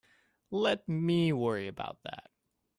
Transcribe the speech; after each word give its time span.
Let 0.55 0.89
me 0.89 1.31
worry 1.31 1.67
about 1.67 1.99
that. 2.05 2.31